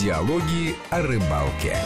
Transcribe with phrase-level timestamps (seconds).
[0.00, 1.76] Диалоги о рыбалке.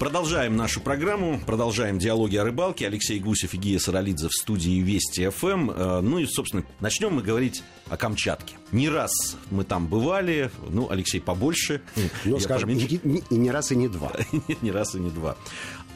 [0.00, 2.88] Продолжаем нашу программу, продолжаем диалоги о рыбалке.
[2.88, 5.70] Алексей Гусев и Гия Саралидзе в студии Вести ФМ.
[5.70, 8.56] Э, Ну и, собственно, начнем мы говорить о Камчатке.
[8.72, 9.12] Не раз
[9.52, 11.80] мы там бывали, ну, Алексей побольше.
[11.94, 12.86] Ну, я скажем, поменьше.
[12.96, 14.10] и, и не раз, и не два.
[14.48, 15.36] Нет, не раз и не два.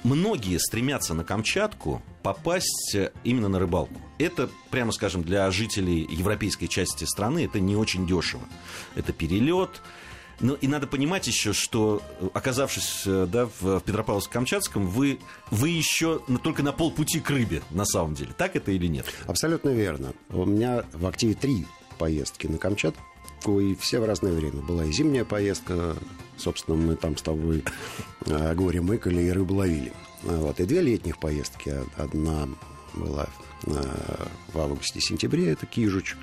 [0.04, 4.00] Многие стремятся на Камчатку попасть э, именно на рыбалку.
[4.18, 8.44] Это, прямо скажем, для жителей европейской части страны это не очень дешево.
[8.94, 9.82] Это перелет.
[10.40, 15.18] Ну и надо понимать еще, что э, оказавшись э, да, в Петропавловске-Камчатском, вы,
[15.50, 18.30] вы еще только на полпути к рыбе, на самом деле.
[18.36, 19.06] Так это или нет?
[19.26, 20.12] Абсолютно верно.
[20.30, 21.66] У меня в активе три
[21.98, 24.62] поездки на Камчатку, и все в разное время.
[24.62, 25.96] Была и зимняя поездка,
[26.36, 27.64] собственно, мы там с тобой
[28.26, 29.92] э, горе мыкали и рыбу ловили.
[30.22, 30.60] А Вот.
[30.60, 31.74] И две летних поездки.
[31.96, 32.48] Одна
[32.94, 33.28] была
[34.52, 36.14] в августе-сентябре, это Кижуч,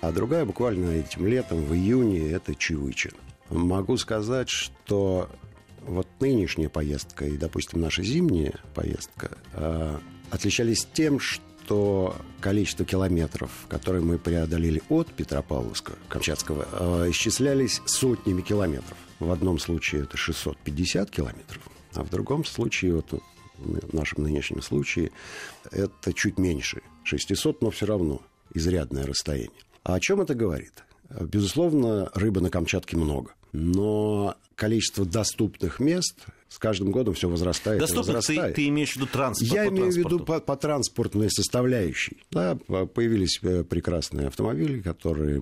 [0.00, 3.10] а другая буквально этим летом, в июне, это Чивыча.
[3.50, 5.28] Могу сказать, что
[5.86, 9.98] вот нынешняя поездка и, допустим, наша зимняя поездка э,
[10.30, 18.96] отличались тем, что количество километров, которые мы преодолели от Петропавловска, Камчатского, э, исчислялись сотнями километров.
[19.20, 21.62] В одном случае это 650 километров,
[21.94, 23.22] а в другом случае, вот
[23.58, 25.12] в нашем нынешнем случае,
[25.70, 28.22] это чуть меньше 600, но все равно
[28.52, 29.50] изрядное расстояние.
[29.84, 30.84] А о чем это говорит?
[31.20, 33.32] Безусловно, рыбы на Камчатке много.
[33.52, 37.78] Но количество доступных мест с каждым годом все возрастает.
[37.78, 39.52] и Доступно ты, ты имеешь в виду транспорт?
[39.52, 42.18] Я имею в виду по, по транспортной составляющей.
[42.30, 45.40] Да, по- появились э, прекрасные автомобили, которые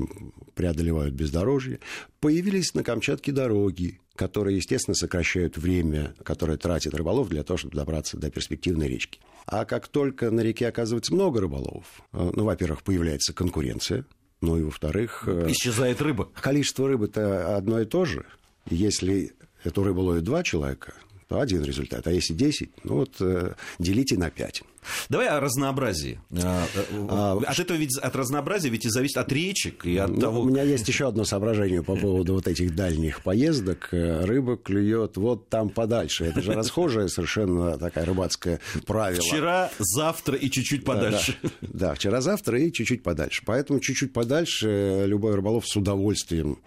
[0.55, 1.81] преодолевают бездорожье.
[2.21, 8.17] Появились на Камчатке дороги, которые, естественно, сокращают время, которое тратит рыболов для того, чтобы добраться
[8.19, 9.21] до перспективной речки.
[9.47, 14.05] А как только на реке оказывается много рыболовов, э, ну, во-первых, появляется конкуренция,
[14.43, 16.29] ну и, во-вторых, э, Исчезает рыба.
[16.41, 18.27] количество рыбы-то одно и то же.
[18.69, 19.33] Если
[19.65, 20.93] эту рыбу ловят два человека,
[21.29, 22.07] то один результат.
[22.07, 24.63] А если 10, ну вот э, делите на 5.
[25.09, 26.21] Давай о разнообразии.
[26.43, 26.65] А,
[27.09, 30.41] А, От этого ведь от разнообразия ведь и зависит от речек и от Ну, того.
[30.41, 33.89] У меня есть еще одно соображение по поводу вот этих дальних поездок.
[33.93, 36.25] Э, Рыба клюет вот там подальше.
[36.25, 39.23] Это же расхожее совершенно такая рыбацкое правило.
[39.23, 41.37] Вчера, завтра и чуть-чуть подальше.
[41.43, 41.49] Да,
[41.89, 43.43] да, вчера-завтра и чуть-чуть подальше.
[43.45, 46.59] Поэтому чуть-чуть подальше э, любой рыболов с удовольствием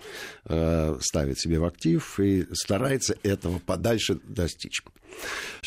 [0.45, 4.81] э, ставит себе в актив и старается этого подальше достичь.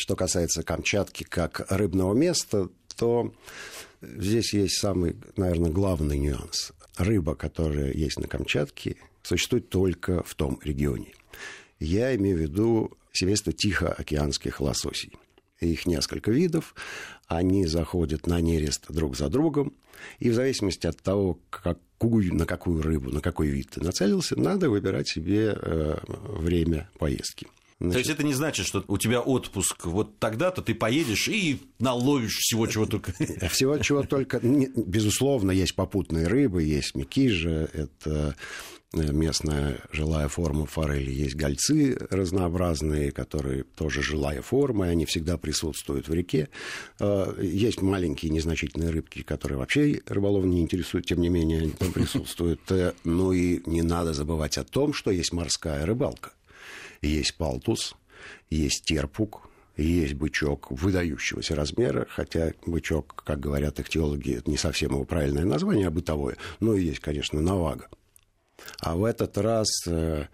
[0.09, 3.31] Что касается Камчатки как рыбного места, то
[4.01, 6.71] здесь есть самый, наверное, главный нюанс.
[6.97, 11.13] Рыба, которая есть на Камчатке, существует только в том регионе.
[11.79, 15.13] Я имею в виду семейство тихоокеанских лососей.
[15.59, 16.73] Их несколько видов,
[17.27, 19.73] они заходят на нерест друг за другом,
[20.17, 24.71] и в зависимости от того, какую, на какую рыбу, на какой вид ты нацелился, надо
[24.71, 27.45] выбирать себе э, время поездки.
[27.79, 32.37] То есть это не значит, что у тебя отпуск вот тогда-то ты поедешь и наловишь
[32.39, 33.13] всего, чего только.
[33.49, 34.39] Всего чего только...
[34.39, 38.35] Безусловно, есть попутные рыбы, есть микижа, это
[38.93, 45.37] э, местная жилая форма форели, есть гольцы разнообразные, которые тоже жилая форма, и они всегда
[45.37, 46.49] присутствуют в реке.
[46.99, 51.93] Э, Есть маленькие незначительные рыбки, которые вообще рыболов не интересуют, тем не менее они там
[51.93, 52.59] присутствуют.
[52.71, 56.31] Э, Ну и не надо забывать о том, что есть морская рыбалка.
[57.01, 57.95] Есть палтус,
[58.49, 65.05] есть терпук, есть бычок выдающегося размера, хотя бычок, как говорят ихтиологи, это не совсем его
[65.05, 66.37] правильное название, а бытовое.
[66.59, 67.87] Ну и есть, конечно, навага.
[68.81, 70.25] А в этот раз э,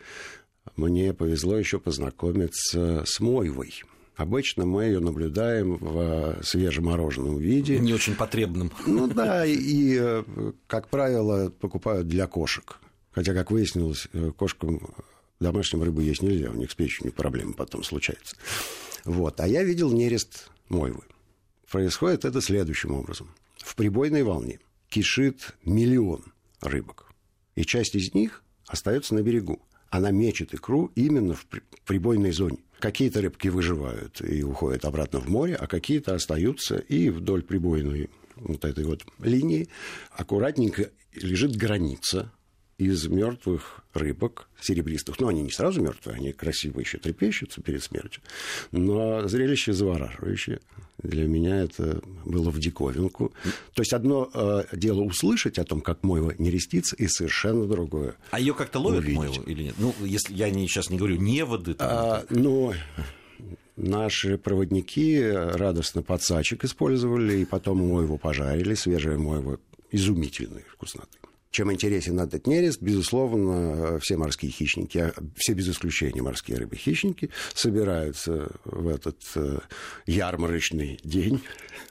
[0.75, 3.83] мне повезло еще познакомиться с мойвой.
[4.15, 5.99] Обычно мы ее наблюдаем в
[6.39, 7.77] э, свежемороженом виде.
[7.77, 8.71] Не очень потребным.
[8.87, 10.23] Ну да, и, э,
[10.67, 12.79] как правило, покупают для кошек.
[13.11, 14.81] Хотя, как выяснилось, кошкам
[15.39, 18.35] домашним рыбу есть нельзя, у них с печенью проблемы потом случаются.
[19.03, 19.39] Вот.
[19.39, 21.03] А я видел нерест мойвы.
[21.69, 23.29] Происходит это следующим образом.
[23.57, 24.59] В прибойной волне
[24.89, 26.23] кишит миллион
[26.61, 27.11] рыбок.
[27.55, 29.61] И часть из них остается на берегу.
[29.89, 32.59] Она мечет икру именно в при- прибойной зоне.
[32.79, 38.65] Какие-то рыбки выживают и уходят обратно в море, а какие-то остаются и вдоль прибойной вот
[38.65, 39.69] этой вот линии
[40.11, 42.31] аккуратненько лежит граница
[42.77, 45.19] из мертвых рыбок серебристых.
[45.19, 48.21] Ну, они не сразу мертвые, они красиво еще трепещутся перед смертью.
[48.71, 50.59] Но зрелище завораживающее.
[51.01, 53.31] Для меня это было в диковинку.
[53.73, 58.15] То есть одно э, дело услышать о том, как мойва нерестится, и совершенно другое.
[58.31, 59.17] А ее как-то ловят Увидеть.
[59.17, 59.75] мойву или нет?
[59.77, 62.73] Ну, если я не, сейчас не говорю неводы, там, А, ну,
[63.75, 69.59] наши проводники радостно подсачек использовали, и потом мойву пожарили, свежая мойва
[69.91, 71.17] изумительной вкусноты.
[71.55, 78.51] Чем интересен этот нерест, безусловно, все морские хищники, а все без исключения морские рыбы-хищники собираются
[78.65, 79.59] в этот э,
[80.05, 81.41] ярмарочный день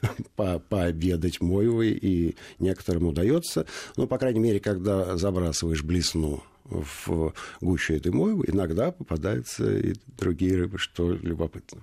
[0.35, 3.65] по пообедать мойвой, и некоторым удается,
[3.97, 10.57] ну, по крайней мере, когда забрасываешь блесну в гущу этой мойвы, иногда попадаются и другие
[10.57, 11.81] рыбы, что любопытно.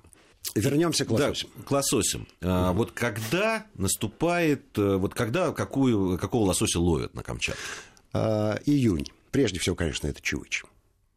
[0.54, 1.50] Вернемся к лососям.
[1.56, 2.28] Да, к лососям.
[2.42, 7.60] А, вот когда наступает, э, вот когда какую, какого лосося ловят на Камчатке?
[8.12, 9.06] А, июнь.
[9.30, 10.64] Прежде всего, конечно, это чивыч.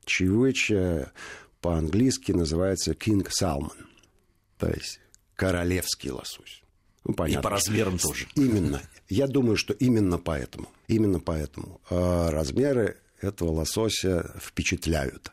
[0.06, 1.12] Чивыч э,
[1.60, 3.74] по-английски называется king salmon,
[4.58, 5.00] то есть
[5.36, 6.64] королевский лосось.
[7.04, 7.40] Ну, понятно.
[7.40, 8.28] И по размерам тоже.
[8.36, 8.82] Именно.
[9.10, 10.70] Я думаю, что именно поэтому.
[10.88, 11.82] Именно поэтому.
[11.90, 15.32] А размеры этого лосося впечатляют.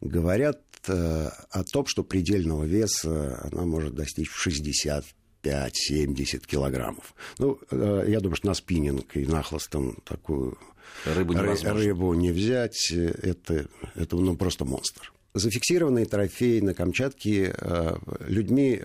[0.00, 5.04] Говорят э, о том, что предельного веса она может достичь в 60
[5.44, 7.14] 5-70 килограммов.
[7.38, 10.58] Ну, э, я думаю, что на спиннинг и нахлостом такую
[11.04, 12.90] рыбу, рыбу не взять.
[12.90, 15.12] Это, это ну, просто монстр.
[15.34, 17.96] Зафиксированный трофей на Камчатке э,
[18.26, 18.80] людьми,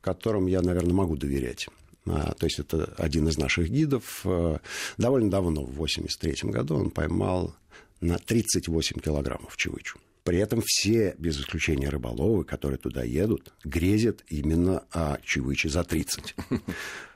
[0.00, 1.68] которым я, наверное, могу доверять.
[2.06, 4.24] А, то есть это один из наших гидов.
[4.96, 7.54] Довольно давно, в 1983 году, он поймал
[8.00, 9.98] на 38 килограммов чевычу.
[10.30, 16.36] При этом все, без исключения рыболовы, которые туда едут, грезят именно о чевыче за 30.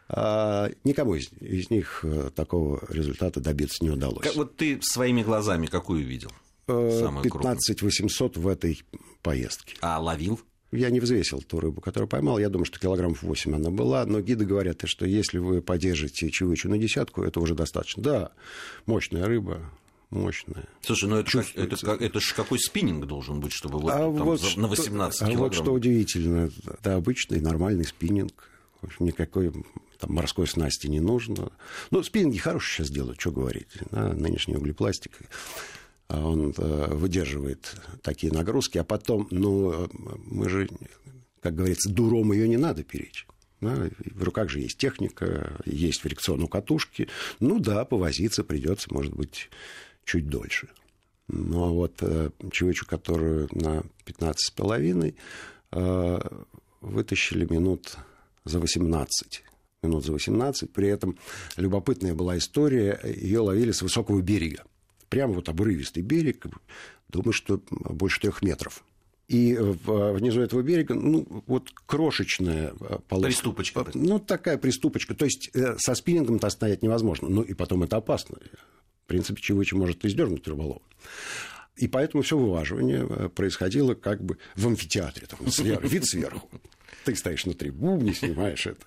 [0.09, 4.25] А никому из, из них э, такого результата добиться не удалось.
[4.25, 6.31] Как, вот ты своими глазами какую видел?
[6.67, 8.83] 15 э, 800 в этой
[9.23, 9.77] поездке.
[9.81, 10.41] А ловил?
[10.73, 12.39] Я не взвесил ту рыбу, которую поймал.
[12.39, 14.05] Я думаю, что килограммов 8 она была.
[14.05, 18.03] Но гиды говорят, что если вы поддержите чевычу на десятку, это уже достаточно.
[18.03, 18.33] Да,
[18.85, 19.71] мощная рыба,
[20.15, 20.69] мощная.
[20.83, 23.99] Слушай, ну это, как, это, как, это же какой спиннинг должен быть, чтобы вот, а
[23.99, 25.45] там, вот на 18 что, килограмм?
[25.45, 28.51] А вот что удивительно, это обычный нормальный спиннинг.
[28.81, 29.53] В общем, никакой
[29.99, 31.51] там, морской снасти не нужно.
[31.91, 33.69] Ну, спиннинги хорошие сейчас делают, что говорить.
[33.91, 35.13] Да, нынешний углепластик
[36.09, 39.89] а он э, выдерживает такие нагрузки, а потом, ну,
[40.27, 40.69] мы же,
[41.41, 43.27] как говорится, дуром ее не надо перечь.
[43.61, 47.09] Да, в руках же есть техника, есть фрикцион у катушки.
[47.41, 49.49] Ну да, повозиться придется, может быть,
[50.05, 50.69] чуть дольше.
[51.29, 55.15] Но вот э, чевычу, которую на 15,5
[55.73, 56.21] э,
[56.81, 57.97] вытащили минут
[58.45, 59.45] за 18
[59.85, 60.73] минут за 18.
[60.73, 61.17] При этом
[61.57, 64.65] любопытная была история, ее ловили с высокого берега.
[65.09, 66.47] Прямо вот обрывистый берег,
[67.09, 68.85] думаю, что больше трех метров.
[69.29, 72.75] И внизу этого берега, ну, вот крошечная
[73.09, 73.29] полоска.
[73.29, 73.87] Приступочка.
[73.95, 75.15] Ну, такая приступочка.
[75.15, 77.29] То есть э, со спиннингом-то стоять невозможно.
[77.29, 78.37] Ну, и потом это опасно.
[79.05, 80.83] В принципе, Чевыча может издернуть рыболова.
[81.77, 85.41] И поэтому все вываживание э, происходило как бы в амфитеатре, там,
[85.83, 86.49] вид сверху.
[87.05, 88.81] Ты стоишь внутри бубни, снимаешь это,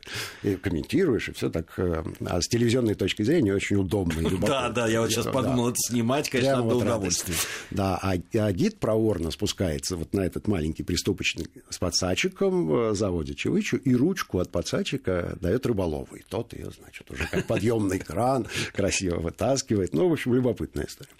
[0.43, 1.73] и комментируешь, и все так.
[1.77, 4.29] Э, а с телевизионной точки зрения очень удобно.
[4.39, 7.37] Да, да, я вот сейчас подумал, это снимать, конечно, Прямо было удовольствие.
[7.71, 13.37] Да, а, а гид проворно спускается вот на этот маленький приступочный с подсачиком, э, заводит
[13.37, 16.15] чевычу, и ручку от подсачика дает рыболову.
[16.15, 19.93] И тот ее, значит, уже как подъемный кран красиво вытаскивает.
[19.93, 21.11] Ну, в общем, любопытная история.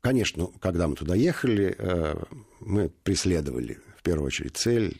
[0.00, 2.14] Конечно, когда мы туда ехали, э,
[2.60, 4.96] мы преследовали в первую очередь цель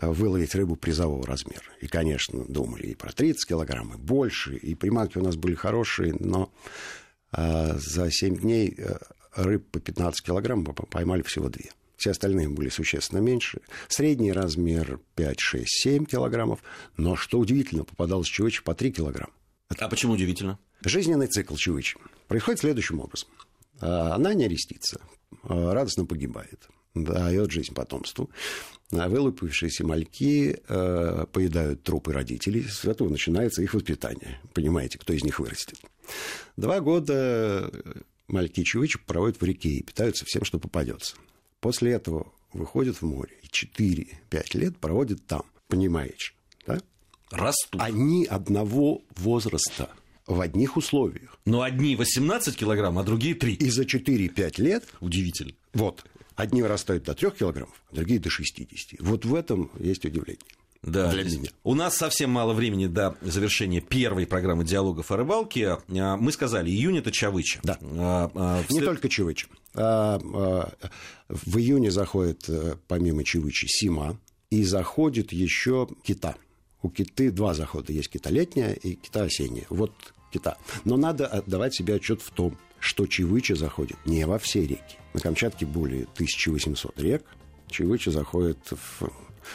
[0.00, 1.64] выловить рыбу призового размера.
[1.80, 6.14] И, конечно, думали и про 30 килограмм, и больше, и приманки у нас были хорошие,
[6.18, 6.52] но
[7.32, 8.96] э, за 7 дней э,
[9.34, 11.70] рыб по 15 килограмм поймали всего две.
[11.96, 13.60] Все остальные были существенно меньше.
[13.88, 16.60] Средний размер 5, 6, 7 килограммов.
[16.96, 19.32] Но, что удивительно, попадалось чевыча по 3 килограмма.
[19.68, 20.58] А почему удивительно?
[20.82, 23.28] Жизненный цикл чевычи происходит следующим образом.
[23.80, 25.00] А, она не рестится,
[25.44, 28.30] а, радостно погибает дает жизнь потомству.
[28.92, 32.62] А вылупившиеся мальки э, поедают трупы родителей.
[32.62, 34.38] С этого начинается их воспитание.
[34.52, 35.80] Понимаете, кто из них вырастет.
[36.56, 37.70] Два года
[38.28, 41.16] мальки чевычек проводят в реке и питаются всем, что попадется.
[41.60, 45.44] После этого выходят в море и 4-5 лет проводят там.
[45.68, 46.32] Понимаете?
[46.66, 46.80] Да?
[47.30, 47.80] Растут.
[47.80, 49.88] Они одного возраста
[50.26, 51.38] в одних условиях.
[51.44, 53.54] Но одни 18 килограмм, а другие 3.
[53.54, 54.84] И за 4-5 лет...
[55.00, 55.52] Удивительно.
[55.72, 56.04] Вот.
[56.36, 59.00] Одни вырастают до 3 килограммов, а другие до 60.
[59.00, 60.40] Вот в этом есть удивление.
[60.82, 61.50] Да, для меня.
[61.62, 65.78] У нас совсем мало времени до завершения первой программы диалогов о рыбалке.
[65.88, 67.60] А, мы сказали, июнь это Чавыча.
[67.62, 67.78] Да.
[67.80, 69.46] А, а, Не только Чавыча.
[69.74, 70.72] А, а,
[71.28, 74.18] в июне заходит, э, помимо Чавычи, Сима,
[74.50, 76.34] и заходит еще кита.
[76.82, 77.92] У киты два захода.
[77.92, 79.66] Есть кита летняя и кита осенняя.
[79.70, 79.92] Вот
[80.32, 80.58] кита.
[80.84, 84.98] Но надо отдавать себе отчет в том, что Чевыча заходит не во все реки.
[85.14, 87.24] На Камчатке более 1800 рек.
[87.68, 89.10] Чевыча заходит в...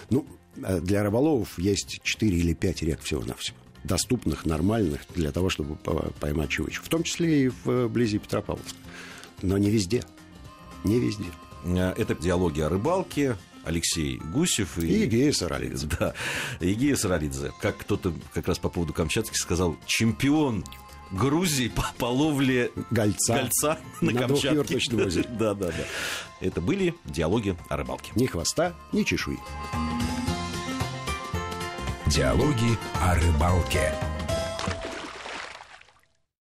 [0.09, 3.57] Ну, для рыболовов есть 4 или 5 рек всего-навсего.
[3.83, 5.75] доступных, нормальных для того, чтобы
[6.19, 6.85] поймать чувачку.
[6.85, 8.77] В том числе и вблизи Петропавловска.
[9.41, 10.03] Но не везде.
[10.83, 11.25] Не везде.
[11.63, 13.37] Э, это диалоги о рыбалке.
[13.63, 15.87] Алексей Гусев и, и Егея Саралидзе.
[15.99, 16.13] Да,
[16.61, 17.51] Егея Саралидзе.
[17.61, 20.63] Как кто-то как раз по поводу Камчатки сказал, чемпион
[21.11, 24.79] Грузии по, по ловле гольца, гольца на, на Камчатке.
[25.37, 25.73] Да, да, да.
[26.39, 28.11] Это были диалоги о рыбалке.
[28.15, 29.37] Ни хвоста, ни чешуи.
[32.07, 33.93] Диалоги о рыбалке.